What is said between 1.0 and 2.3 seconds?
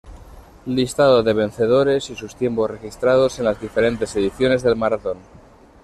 de vencedores y